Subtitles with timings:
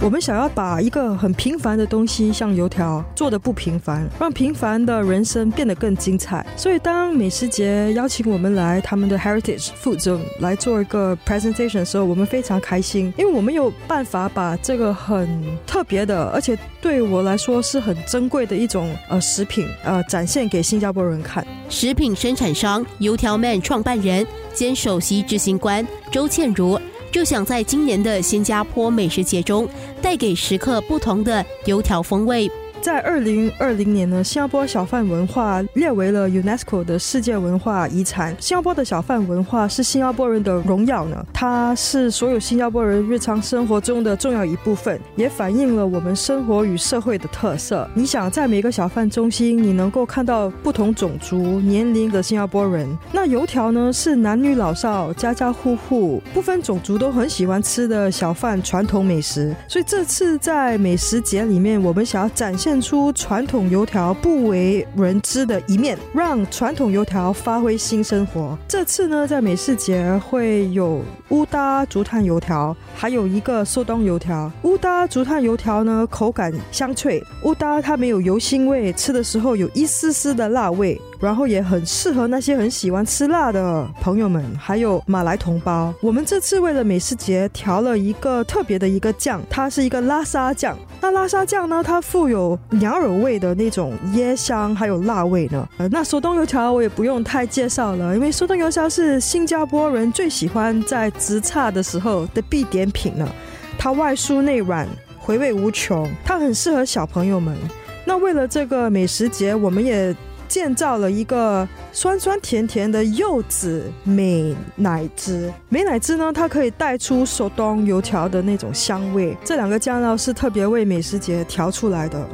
[0.00, 6.46] 我们想要把一个很平凡的东西，像油条，做的不平凡，让平凡的人生变得更精彩。
[6.56, 15.28] 所以，当美食节邀请我们来他们的 Heritage Food Zone 来做一个 presentation 的时候，我们非常开心，因为我们有办法把这个很
[15.66, 21.44] 特别的，而且对我来说是很珍贵的一种呃食品，呃展现给新加坡人看。
[21.68, 24.24] 食品生产商油条 Man 创办人
[24.54, 26.80] 兼首席执行官周倩如。
[27.10, 29.68] 就想在今年的新加坡美食节中，
[30.02, 32.50] 带给食客不同的油条风味。
[32.80, 38.34] 在二零二零年呢，新加坡小贩文化列为了 UNESCO 的世界文化遗产。
[38.38, 47.88] 新加坡的小贩文化是新加坡人的荣耀呢，它是所有新加坡人日常生活中的重要一部分，也反映了我们生活与社会的特色。
[47.94, 52.88] 你想在每个小贩中心，你能够看到不同种族、年龄的新加坡人。
[53.12, 59.54] 那油条呢，是男女老少、家家户户不分种族都很喜欢吃的小贩传统美食。
[59.66, 62.67] 所以这次在美食节里面，我们想要展现。
[62.68, 68.58] 现出传统油条不为人知的一面，让传统油条发挥新生活。
[68.68, 74.52] 这次呢，在美食节会有乌搭竹炭油条，还有一个寿东油条。
[74.64, 81.00] 乌搭竹炭油条呢，口感香脆；乌搭它没有油腥味，吃的时候有一丝丝的辣味。
[81.20, 85.92] 然后也很适合那些很喜欢吃辣的朋友们，还有马来同胞。
[86.00, 90.78] 我们这次为了美食节调了一个特别的一个酱，它是一个拉沙酱。
[91.00, 95.68] 那拉沙酱呢，它富有羊耳味的那种椰香，还有辣味呢。
[95.90, 103.28] 那手动油条我也不用太介绍了，因为手动油条是新加坡人最喜欢在直差的时候的必点品呢。
[103.76, 104.86] 它外酥内软，
[105.18, 107.56] 回味无穷，它很适合小朋友们。
[108.04, 110.14] 那为了这个美食节，我们也。
[110.48, 115.52] 建造了一个酸酸甜甜的柚子美奶汁。
[115.68, 119.36] 美奶汁呢，它可以带出手动油条的那种香味。
[119.44, 122.26] 这两个酱料是特别为美食节调出来的。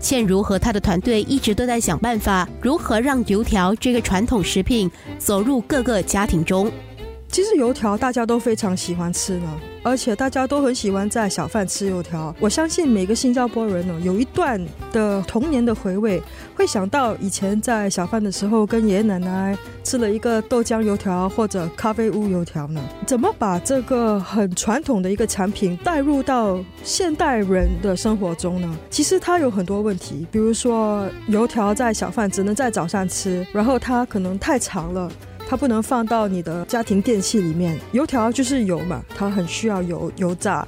[0.00, 6.72] 倩如和他的团队一直都在想办法，如何让油条这个传统食品走入各个家庭中。
[7.30, 9.48] 其实油条大家都非常喜欢吃呢，
[9.84, 12.34] 而且大家都很喜欢在小贩吃油条。
[12.40, 14.60] 我相信每个新加坡人呢，有一段
[14.90, 16.20] 的童年的回味，
[16.56, 22.82] 会想到以前在小贩的时候跟爷爷奶奶吃了一个豆浆油条或者咖啡屋油条呢。
[23.06, 28.76] 怎么把这个很传统的一个产品带入到现代人的生活中呢？
[28.90, 35.08] 其实它有很多问题，比如说油条在小贩只能在早上吃，然后它可能太长了。
[35.50, 37.76] 它不能放到你的家庭电器里面。
[37.90, 40.64] 油条就是油嘛，它很需要油油炸。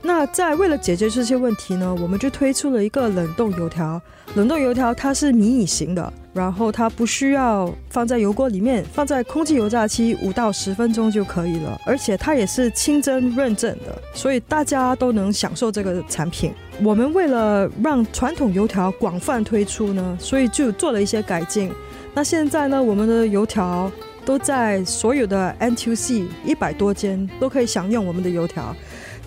[0.00, 4.00] 那在为了解决这些问题呢，我们就推出了一个冷冻油条。
[4.34, 11.78] 冷冻油条它是迷你型的，然后它不需要放在油锅里面，放在空气油炸期五到十分钟就可以了。
[11.84, 16.54] 而且它也是清真认证的，所以大家都能享受这个产品。
[16.82, 21.70] 我们为了让传统油条广泛推出呢，所以就做了一些改进。
[22.14, 23.92] 那现在呢，我们的油条。
[24.24, 28.74] 都在所有的 NTUC 一百多间都可以享用我们的油条，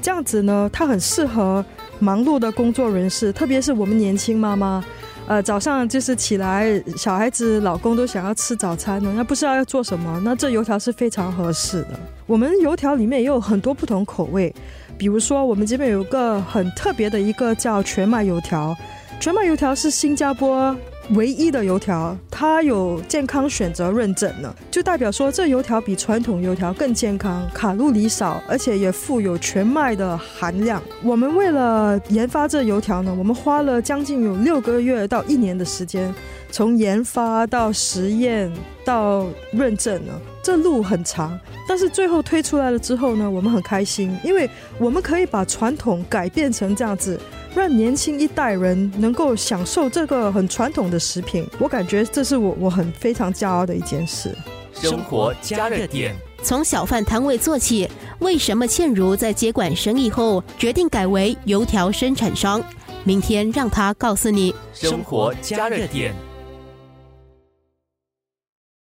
[0.02, 1.64] 这样子呢，它很适合
[2.00, 4.84] 忙碌的工作人士，特别是我们年轻妈妈，
[5.28, 12.00] 呃，早上就是起来，小孩子、老公都想要吃早餐呢，那不知道要做什么，那这油条是非常合适的。
[12.26, 14.54] 我们油条里面也有很多不同口味，
[14.98, 18.76] 比如说我们这边有个很特别的一个叫全麦油条，
[19.20, 20.76] 全麦油条是新加坡。
[21.12, 30.82] 唯一的油条，它有健康选择认证呢，就代表说这油条比传统油条更健康，卡路里少，而且也富有全麦的含量。
[31.04, 36.14] 我们为了研发这油条呢，我们花了将近有六个月到一年的时间，
[36.52, 38.52] 从研发到实验
[38.84, 40.14] 到认证呢，
[40.44, 41.38] 这路很长。
[41.68, 47.20] 但是最后推出来了之后呢，我们很开心，因为我们可以把传统改变成这样子。
[47.56, 54.36] 让年轻一代人能够享受这个很传统的食品，我感觉这是我我很非常骄傲的一件事。
[54.74, 56.14] 生活加热点，
[56.44, 57.90] 从小贩摊位做起。
[58.20, 62.62] 为什么倩如在接管生意后决定改为油条生产商？
[63.06, 64.54] 明天让他告诉你。
[64.74, 66.14] 生活加热点。